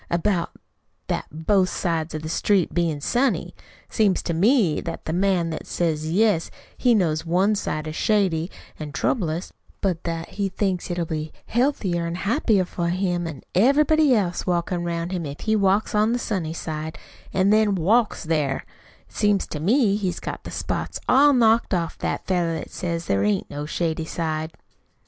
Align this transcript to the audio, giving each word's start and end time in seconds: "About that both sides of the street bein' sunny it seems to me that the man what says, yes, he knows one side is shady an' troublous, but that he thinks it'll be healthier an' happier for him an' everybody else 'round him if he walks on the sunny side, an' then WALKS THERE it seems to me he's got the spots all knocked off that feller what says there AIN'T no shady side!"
"About 0.09 0.53
that 1.09 1.27
both 1.31 1.69
sides 1.69 2.15
of 2.15 2.23
the 2.23 2.27
street 2.27 2.73
bein' 2.73 3.01
sunny 3.01 3.53
it 3.87 3.93
seems 3.93 4.23
to 4.23 4.33
me 4.33 4.81
that 4.83 5.05
the 5.05 5.13
man 5.13 5.51
what 5.51 5.67
says, 5.67 6.11
yes, 6.11 6.49
he 6.75 6.95
knows 6.95 7.23
one 7.23 7.53
side 7.53 7.85
is 7.85 7.95
shady 7.95 8.49
an' 8.79 8.93
troublous, 8.93 9.53
but 9.79 10.03
that 10.05 10.29
he 10.29 10.49
thinks 10.49 10.89
it'll 10.89 11.05
be 11.05 11.31
healthier 11.45 12.07
an' 12.07 12.15
happier 12.15 12.65
for 12.65 12.87
him 12.87 13.27
an' 13.27 13.43
everybody 13.53 14.15
else 14.15 14.43
'round 14.47 15.11
him 15.11 15.27
if 15.27 15.41
he 15.41 15.55
walks 15.55 15.93
on 15.93 16.13
the 16.13 16.17
sunny 16.17 16.51
side, 16.51 16.97
an' 17.31 17.51
then 17.51 17.75
WALKS 17.75 18.23
THERE 18.23 18.65
it 19.07 19.13
seems 19.13 19.45
to 19.45 19.59
me 19.59 19.97
he's 19.97 20.19
got 20.19 20.45
the 20.45 20.49
spots 20.49 20.99
all 21.07 21.31
knocked 21.31 21.75
off 21.75 21.95
that 21.99 22.25
feller 22.25 22.57
what 22.57 22.71
says 22.71 23.05
there 23.05 23.23
AIN'T 23.23 23.51
no 23.51 23.67
shady 23.67 24.05
side!" 24.05 24.51